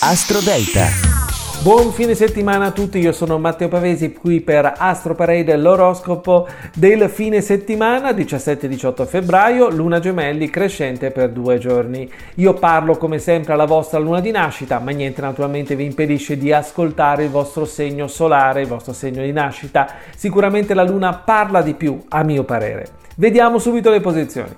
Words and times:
Astro 0.00 0.40
Delta. 0.40 0.88
Buon 1.62 1.90
fine 1.90 2.14
settimana 2.14 2.66
a 2.66 2.70
tutti, 2.70 2.98
io 2.98 3.12
sono 3.12 3.38
Matteo 3.38 3.68
Pavesi 3.68 4.12
qui 4.12 4.42
per 4.42 4.74
Astro 4.76 5.14
Parade, 5.14 5.56
l'oroscopo 5.56 6.46
del 6.74 7.08
fine 7.08 7.40
settimana 7.40 8.10
17-18 8.10 9.06
febbraio, 9.06 9.70
luna 9.70 10.00
gemelli 10.00 10.50
crescente 10.50 11.10
per 11.10 11.30
due 11.30 11.56
giorni. 11.56 12.10
Io 12.34 12.52
parlo 12.52 12.98
come 12.98 13.18
sempre 13.18 13.54
alla 13.54 13.64
vostra 13.64 13.98
luna 13.98 14.20
di 14.20 14.30
nascita, 14.30 14.78
ma 14.80 14.90
niente 14.90 15.22
naturalmente 15.22 15.74
vi 15.76 15.86
impedisce 15.86 16.36
di 16.36 16.52
ascoltare 16.52 17.24
il 17.24 17.30
vostro 17.30 17.64
segno 17.64 18.06
solare, 18.06 18.60
il 18.60 18.68
vostro 18.68 18.92
segno 18.92 19.22
di 19.22 19.32
nascita. 19.32 19.88
Sicuramente 20.14 20.74
la 20.74 20.84
luna 20.84 21.14
parla 21.14 21.62
di 21.62 21.72
più, 21.72 21.98
a 22.08 22.22
mio 22.22 22.44
parere. 22.44 22.86
Vediamo 23.16 23.58
subito 23.58 23.88
le 23.88 24.00
posizioni. 24.00 24.52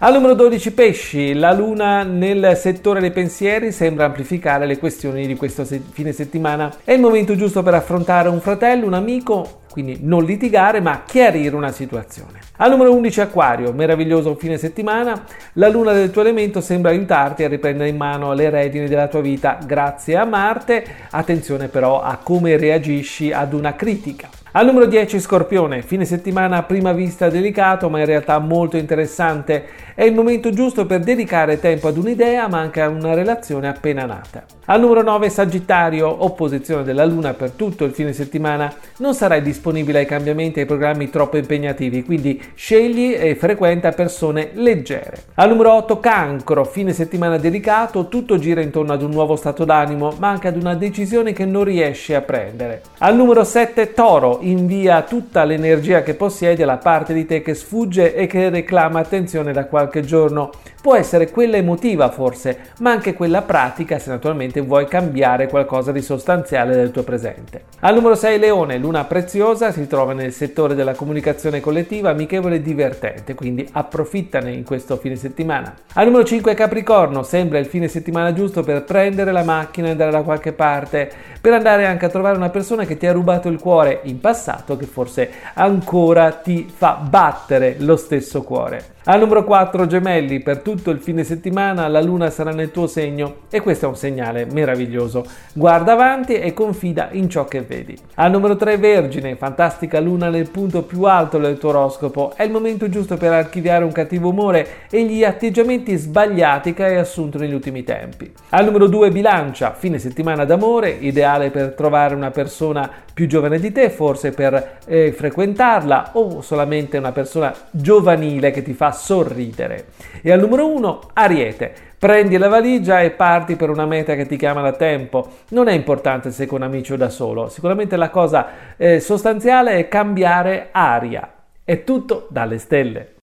Al 0.00 0.12
numero 0.12 0.34
12 0.34 0.72
pesci, 0.74 1.34
la 1.34 1.52
luna 1.52 2.04
nel 2.04 2.56
settore 2.56 3.00
dei 3.00 3.10
pensieri 3.10 3.72
sembra 3.72 4.04
amplificare 4.04 4.64
le 4.64 4.78
questioni 4.78 5.26
di 5.26 5.34
questo 5.34 5.64
fine 5.64 6.12
settimana. 6.12 6.72
È 6.84 6.92
il 6.92 7.00
momento 7.00 7.34
giusto 7.34 7.64
per 7.64 7.74
affrontare 7.74 8.28
un 8.28 8.40
fratello, 8.40 8.86
un 8.86 8.94
amico, 8.94 9.62
quindi 9.68 9.98
non 10.02 10.24
litigare 10.24 10.80
ma 10.80 11.02
chiarire 11.04 11.56
una 11.56 11.72
situazione. 11.72 12.38
Al 12.58 12.70
numero 12.70 12.94
11 12.94 13.20
Aquario, 13.22 13.72
meraviglioso 13.72 14.36
fine 14.36 14.56
settimana, 14.56 15.24
la 15.54 15.68
luna 15.68 15.92
del 15.92 16.10
tuo 16.12 16.22
elemento 16.22 16.60
sembra 16.60 16.90
aiutarti 16.90 17.42
a 17.42 17.48
riprendere 17.48 17.88
in 17.88 17.96
mano 17.96 18.32
le 18.34 18.50
redini 18.50 18.86
della 18.86 19.08
tua 19.08 19.20
vita 19.20 19.58
grazie 19.64 20.16
a 20.16 20.24
Marte, 20.24 20.84
attenzione 21.10 21.66
però 21.66 22.02
a 22.02 22.18
come 22.22 22.56
reagisci 22.56 23.32
ad 23.32 23.52
una 23.52 23.74
critica. 23.74 24.28
Al 24.52 24.64
numero 24.64 24.86
10 24.86 25.20
Scorpione, 25.20 25.82
fine 25.82 26.06
settimana 26.06 26.56
a 26.56 26.62
prima 26.62 26.92
vista 26.92 27.28
delicato 27.28 27.90
ma 27.90 27.98
in 27.98 28.06
realtà 28.06 28.38
molto 28.38 28.78
interessante. 28.78 29.86
È 29.94 30.04
il 30.04 30.14
momento 30.14 30.50
giusto 30.50 30.86
per 30.86 31.00
dedicare 31.00 31.60
tempo 31.60 31.88
ad 31.88 31.98
un'idea 31.98 32.48
ma 32.48 32.58
anche 32.58 32.80
a 32.80 32.88
una 32.88 33.12
relazione 33.12 33.68
appena 33.68 34.06
nata. 34.06 34.44
Al 34.70 34.80
numero 34.80 35.02
9 35.02 35.28
Sagittario, 35.28 36.24
opposizione 36.24 36.82
della 36.82 37.04
Luna 37.04 37.34
per 37.34 37.50
tutto 37.50 37.84
il 37.84 37.92
fine 37.92 38.12
settimana. 38.12 38.72
Non 38.98 39.14
sarai 39.14 39.42
disponibile 39.42 40.00
ai 40.00 40.06
cambiamenti 40.06 40.58
e 40.58 40.62
ai 40.62 40.68
programmi 40.68 41.10
troppo 41.10 41.36
impegnativi, 41.36 42.04
quindi 42.04 42.40
scegli 42.54 43.14
e 43.18 43.34
frequenta 43.34 43.92
persone 43.92 44.50
leggere. 44.54 45.24
Al 45.34 45.48
numero 45.48 45.74
8 45.74 46.00
Cancro, 46.00 46.64
fine 46.64 46.92
settimana 46.92 47.36
delicato, 47.36 48.08
tutto 48.08 48.38
gira 48.38 48.60
intorno 48.60 48.92
ad 48.92 49.02
un 49.02 49.10
nuovo 49.10 49.36
stato 49.36 49.64
d'animo 49.64 50.14
ma 50.18 50.28
anche 50.28 50.48
ad 50.48 50.56
una 50.56 50.74
decisione 50.74 51.32
che 51.32 51.44
non 51.44 51.64
riesci 51.64 52.14
a 52.14 52.20
prendere. 52.20 52.82
Al 52.98 53.16
numero 53.16 53.44
7 53.44 53.92
Toro, 53.92 54.37
invia 54.40 55.02
tutta 55.02 55.44
l'energia 55.44 56.02
che 56.02 56.14
possiedi 56.14 56.62
alla 56.62 56.78
parte 56.78 57.12
di 57.12 57.26
te 57.26 57.42
che 57.42 57.54
sfugge 57.54 58.14
e 58.14 58.26
che 58.26 58.48
reclama 58.48 59.00
attenzione 59.00 59.52
da 59.52 59.66
qualche 59.66 60.02
giorno. 60.02 60.50
Può 60.88 60.96
essere 60.96 61.30
quella 61.30 61.58
emotiva 61.58 62.08
forse, 62.08 62.70
ma 62.78 62.90
anche 62.90 63.12
quella 63.12 63.42
pratica 63.42 63.98
se 63.98 64.08
naturalmente 64.08 64.62
vuoi 64.62 64.86
cambiare 64.86 65.46
qualcosa 65.46 65.92
di 65.92 66.00
sostanziale 66.00 66.74
del 66.74 66.92
tuo 66.92 67.02
presente. 67.02 67.64
Al 67.80 67.92
numero 67.92 68.14
6 68.14 68.38
Leone, 68.38 68.78
luna 68.78 69.04
preziosa, 69.04 69.70
si 69.70 69.86
trova 69.86 70.14
nel 70.14 70.32
settore 70.32 70.74
della 70.74 70.94
comunicazione 70.94 71.60
collettiva 71.60 72.08
amichevole 72.08 72.54
e 72.54 72.62
divertente, 72.62 73.34
quindi 73.34 73.68
approfittane 73.70 74.50
in 74.50 74.64
questo 74.64 74.96
fine 74.96 75.16
settimana. 75.16 75.74
Al 75.92 76.06
numero 76.06 76.24
5 76.24 76.54
Capricorno, 76.54 77.22
sembra 77.22 77.58
il 77.58 77.66
fine 77.66 77.86
settimana 77.86 78.32
giusto 78.32 78.62
per 78.62 78.84
prendere 78.84 79.30
la 79.30 79.44
macchina 79.44 79.88
e 79.88 79.90
andare 79.90 80.10
da 80.10 80.22
qualche 80.22 80.54
parte, 80.54 81.10
per 81.38 81.52
andare 81.52 81.84
anche 81.84 82.06
a 82.06 82.08
trovare 82.08 82.38
una 82.38 82.48
persona 82.48 82.86
che 82.86 82.96
ti 82.96 83.06
ha 83.06 83.12
rubato 83.12 83.50
il 83.50 83.60
cuore 83.60 84.00
in 84.04 84.20
passato 84.20 84.78
che 84.78 84.86
forse 84.86 85.30
ancora 85.52 86.30
ti 86.30 86.66
fa 86.74 86.94
battere 86.94 87.76
lo 87.80 87.96
stesso 87.96 88.40
cuore. 88.40 88.96
Al 89.04 89.20
numero 89.20 89.42
4 89.44 89.86
gemelli, 89.86 90.40
per 90.40 90.58
tutto 90.58 90.90
il 90.90 90.98
fine 90.98 91.24
settimana 91.24 91.88
la 91.88 92.02
luna 92.02 92.28
sarà 92.28 92.50
nel 92.50 92.70
tuo 92.70 92.86
segno 92.86 93.36
e 93.48 93.60
questo 93.62 93.86
è 93.86 93.88
un 93.88 93.96
segnale 93.96 94.44
meraviglioso. 94.44 95.24
Guarda 95.54 95.92
avanti 95.92 96.34
e 96.34 96.52
confida 96.52 97.08
in 97.12 97.30
ciò 97.30 97.46
che 97.46 97.62
vedi. 97.62 97.96
Al 98.16 98.30
numero 98.30 98.56
3 98.56 98.76
vergine, 98.76 99.36
fantastica 99.36 99.98
luna 99.98 100.28
nel 100.28 100.50
punto 100.50 100.82
più 100.82 101.04
alto 101.04 101.38
del 101.38 101.56
tuo 101.56 101.70
oroscopo, 101.70 102.32
è 102.36 102.42
il 102.42 102.50
momento 102.50 102.90
giusto 102.90 103.16
per 103.16 103.32
archiviare 103.32 103.84
un 103.84 103.92
cattivo 103.92 104.28
umore 104.28 104.66
e 104.90 105.04
gli 105.04 105.24
atteggiamenti 105.24 105.96
sbagliati 105.96 106.74
che 106.74 106.84
hai 106.84 106.96
assunto 106.96 107.38
negli 107.38 107.54
ultimi 107.54 107.84
tempi. 107.84 108.30
Al 108.50 108.66
numero 108.66 108.88
2 108.88 109.10
bilancia, 109.10 109.72
fine 109.72 109.98
settimana 109.98 110.44
d'amore, 110.44 110.90
ideale 110.90 111.50
per 111.50 111.72
trovare 111.72 112.14
una 112.14 112.30
persona 112.30 112.90
più 113.18 113.26
giovane 113.26 113.58
di 113.58 113.72
te, 113.72 113.90
forse 113.90 114.30
per 114.30 114.78
eh, 114.86 115.10
frequentarla 115.10 116.10
o 116.12 116.40
solamente 116.40 116.98
una 116.98 117.10
persona 117.10 117.52
giovanile 117.72 118.52
che 118.52 118.62
ti 118.62 118.74
fa 118.74 118.92
sorridere. 118.92 119.86
E 120.22 120.30
al 120.30 120.38
numero 120.38 120.72
1, 120.72 121.00
Ariete. 121.14 121.74
Prendi 121.98 122.36
la 122.36 122.46
valigia 122.46 123.00
e 123.00 123.10
parti 123.10 123.56
per 123.56 123.70
una 123.70 123.86
meta 123.86 124.14
che 124.14 124.24
ti 124.26 124.36
chiama 124.36 124.60
da 124.60 124.70
tempo. 124.70 125.30
Non 125.48 125.66
è 125.66 125.72
importante 125.72 126.30
se 126.30 126.46
con 126.46 126.62
amici 126.62 126.92
o 126.92 126.96
da 126.96 127.08
solo, 127.08 127.48
sicuramente 127.48 127.96
la 127.96 128.10
cosa 128.10 128.76
eh, 128.76 129.00
sostanziale 129.00 129.78
è 129.78 129.88
cambiare 129.88 130.68
aria. 130.70 131.28
È 131.64 131.82
tutto 131.82 132.28
dalle 132.30 132.58
stelle. 132.58 133.14